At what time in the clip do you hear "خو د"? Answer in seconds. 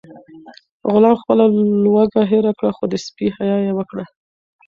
2.77-2.93